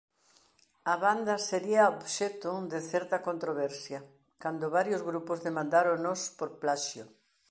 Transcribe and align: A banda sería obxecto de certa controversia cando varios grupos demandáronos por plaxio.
A 0.93 0.95
banda 1.05 1.35
sería 1.49 1.91
obxecto 1.95 2.49
de 2.71 2.79
certa 2.91 3.17
controversia 3.27 3.99
cando 4.43 4.73
varios 4.77 5.01
grupos 5.09 5.39
demandáronos 5.47 6.19
por 6.37 6.49
plaxio. 6.61 7.05